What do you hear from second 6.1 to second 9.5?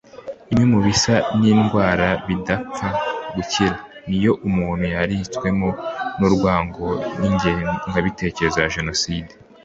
n’urwango n’ingengabitekerezo ya Jenoside